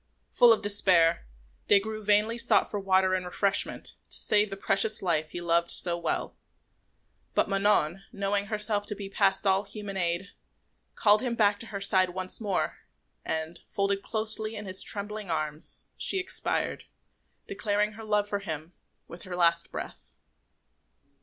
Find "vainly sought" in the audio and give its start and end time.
2.03-2.71